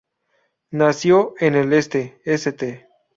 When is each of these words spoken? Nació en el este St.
Nació 0.71 1.35
en 1.39 1.53
el 1.53 1.71
este 1.73 2.19
St. 2.25 2.87